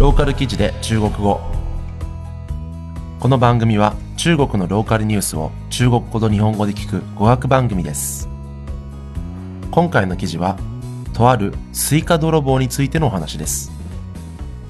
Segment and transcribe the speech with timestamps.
[0.00, 1.38] ローカル記事で中国語。
[3.20, 8.26] この番組は中国のローカルニュースを中国語と日本語で聞く語学番組です。
[9.70, 10.58] 今回の記事は
[11.12, 13.70] とあるスイカ泥棒についてのお話です。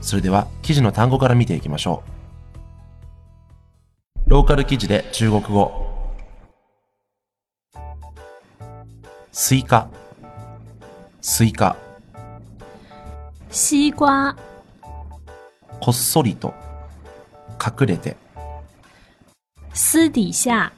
[0.00, 2.02] それでは記事の単語から見ていきましょ
[4.26, 4.30] う。
[4.30, 5.70] ローカル記事で中国語。
[9.30, 9.88] スイカ。
[11.20, 11.76] スイカ。
[13.52, 14.34] 西瓜、
[15.80, 16.54] こっそりと
[17.58, 18.16] 隠れて
[19.72, 20.72] 私底下、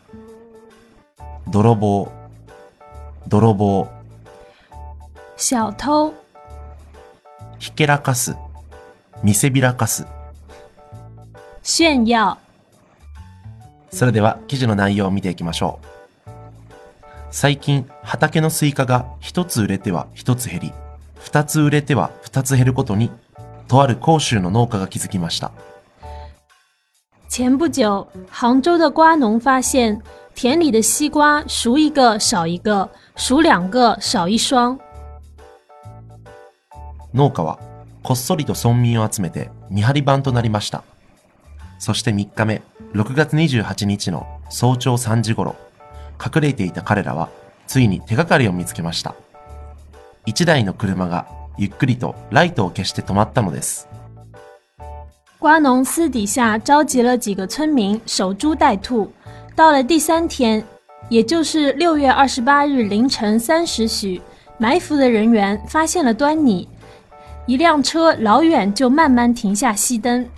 [1.48, 2.12] 泥棒
[3.26, 3.88] 泥棒
[5.36, 6.12] 小偷、
[7.58, 8.36] ひけらかす
[9.22, 10.06] 見せびらかす。
[11.62, 12.38] 炫耀、
[13.90, 15.86] それでは記事の内容を見ていきましょう。
[17.30, 20.72] 最近畑のスイカが一つ売れては一つ減り
[21.18, 23.10] 二つ売れては二つ減ることに
[23.72, 25.50] とある杭州の農家が気づきました。
[27.30, 30.02] 前不久，杭州的瓜农发现
[30.34, 34.78] 田里的西瓜熟一个少一个，熟两个少一双。
[37.14, 37.58] 農家は
[38.02, 40.84] こっそりと村民を集めて見張り番となりました。
[41.78, 42.60] そして3日目
[42.92, 45.56] 6月28日の早朝3時頃
[46.22, 47.30] 隠れていた彼らは
[47.66, 49.14] ついに手がかりを見つけました。
[50.26, 51.26] 一台の車が
[51.58, 53.88] ゆっくりとライトを消して止まったのです
[55.38, 59.12] 瓜农私底下召集了几个村民守株待兔。
[59.56, 60.64] 到了第三天，
[61.08, 64.22] 也就是六月二十八日凌晨三时许，
[64.60, 66.68] 埋伏的人员发现了端倪，
[67.46, 70.28] 一辆车老远就慢慢停下熄灯。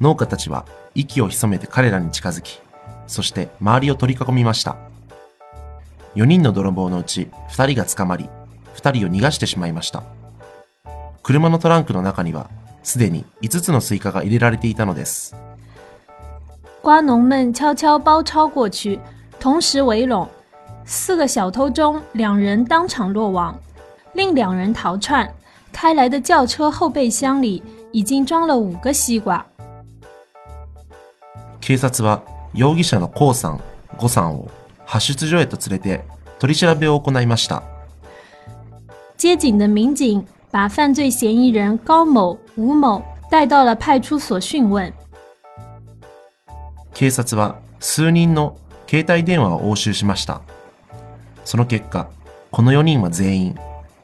[0.00, 2.58] 農家たちは息を潜めて彼らに近づき、
[3.06, 4.76] そして周りを取り囲みました。
[6.16, 8.30] 4人の泥棒のうち2人が捕まり、
[8.74, 10.02] 2人を逃がしてしまいました。
[11.22, 12.50] 車のトランクの中には、
[12.82, 15.34] すでに5つのスイカが入れられていたのです。
[16.82, 19.00] 瓜农们悄悄包抄过去，
[19.40, 20.28] 同时围拢。
[20.84, 23.58] 四个小偷中，两人当场落网，
[24.12, 25.32] 另两人逃窜。
[25.72, 29.44] 开来的轿车后备箱里已经装了五个西瓜。
[31.60, 33.60] 警察は容疑者のコウさん、
[33.96, 36.04] ゴさんを派出所へと連れて
[36.38, 37.62] 取り調べを行いました。
[39.16, 44.92] 接警的民警把犯罪嫌疑人高某、吴某带到了派出所讯问。
[46.92, 50.42] 警察は数人の携帯電話を押収しました。
[51.44, 52.08] その結果、
[52.50, 53.54] この4人は全員、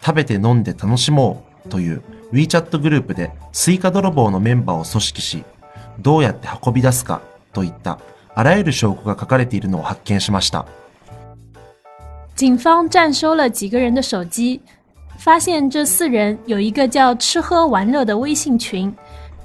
[0.04, 5.44] 食べて飲んで楽しもうという WeChat グループでスイカ泥棒のメンバーを組織し、
[5.98, 7.20] どうやって運び出すか
[7.52, 7.98] といった
[8.34, 10.66] あらゆる証拠が書かれているのを発見しました。
[12.36, 14.62] 警方暂收了几个人的手机，
[15.19, 18.93] 发现这四人有一个叫“吃喝玩乐”的微信群，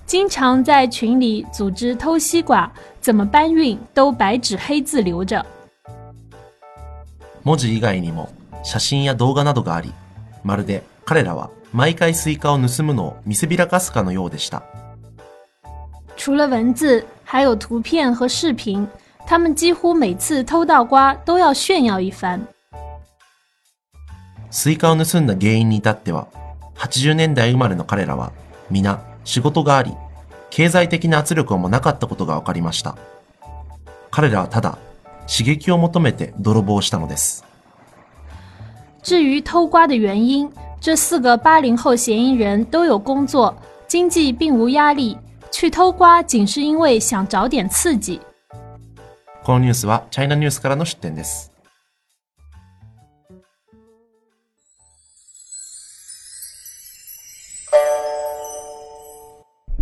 [0.07, 5.45] 经常在群里组织偷西瓜，怎么搬运都白纸黑字留着。
[7.45, 8.29] 文字以外にも
[8.63, 9.93] 写真や動画などがあり、
[10.43, 14.63] まるで彼らは毎回スイカを盗むのを見せびらかすかのようでした。
[16.17, 18.87] 除了文字，还有图片和视频。
[19.27, 22.41] 他们几乎每次偷到瓜都要炫耀一番。
[24.52, 26.28] スイカを盗んだ原因に至っては、
[26.76, 28.32] 80年代生まれの彼らは
[28.70, 29.94] 皆仕事があり、
[30.50, 32.96] 経済的な圧力もなかったことが分かりました。
[34.12, 34.78] 彼らはただ
[35.28, 37.44] 刺激を求めて泥棒したのです。
[39.04, 43.54] 至于偷瓜的原因，这四个八零后嫌疑人都有工作，
[43.88, 45.18] 经济并无压力，
[45.52, 48.22] 去偷瓜仅是因为想找点刺激。
[49.44, 51.52] このニュースはチャイナニュースからの出展です。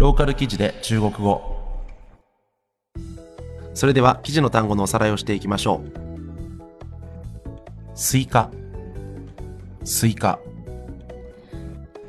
[0.03, 1.41] ローカル記事で中国語。
[3.74, 5.91] それでは記事の単語のおさらいをしていきましょう。
[7.96, 8.52] スイカ、
[9.86, 10.40] スイカ、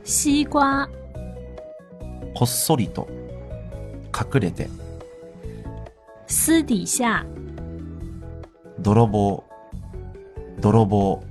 [0.03, 0.88] 西瓜、
[2.34, 3.06] こっそりと、
[4.12, 4.69] 隠れて、
[6.26, 7.25] 私底下、
[8.81, 9.44] 泥棒、
[10.58, 11.23] 泥棒、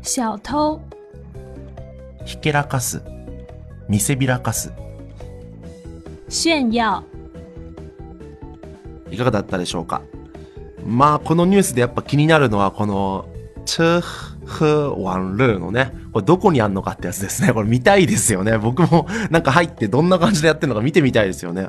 [0.00, 0.80] 小偷、
[2.24, 3.02] ひけらかす、
[3.90, 4.72] 見せびらかす。
[6.28, 7.04] 炫耀。
[9.10, 10.02] いかがだったでしょうか？
[10.86, 13.26] まあ、このニュースでやっぱ気になるのは、この、
[13.64, 17.52] 吃喝玩乐のね、これどこにあんのかってやつですね。
[17.52, 18.58] これ見たいですよね。
[18.58, 21.68] 僕もなんか入ってどんな感じでやってるのか見てみたいですよね。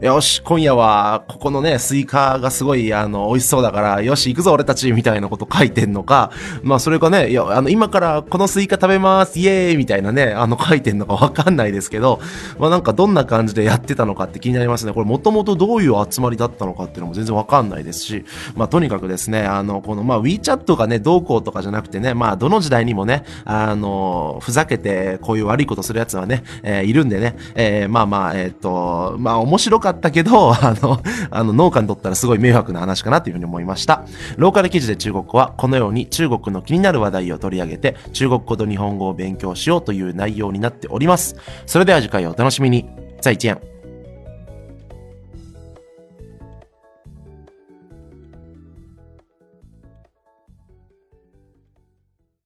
[0.00, 6.30] よし、今夜はここのね、スイカがすごいあの美味しそうだから、よし、行くぞ俺たちみたいなこと書いてんのか、
[6.62, 12.20] まあそれかね、いや、あの今からこのスイカ食べますイエーイみたいなね、あの書いてんのかわかんないですけど、
[12.58, 14.92] まあなんかどんな感じでやってたのかって気になりますね。
[14.92, 18.24] これもともとどういう集まりだったのかっていうのも全然わかんないですし、
[18.54, 31.00] まあとにかくですね、あの、このまあ WeChat がね、どうこうとかじゃなくてね、まあどの時代にもね、あの、ふざけてこういう悪いことするやつはね、えーいるんでね、えーまあまあ、えーっと、まあ面白かったけど、 あの、
[31.30, 34.04] あの農家にとったらすごい迷惑な話かなというふうに思いました。
[34.36, 41.36] ローカル記事で中国語はこのように中国の気になる話題を取り上げて中国語と日本語を勉強しようという内容になっております。
[41.66, 42.86] それでは次回をお楽しみに。
[43.20, 43.75] 再见。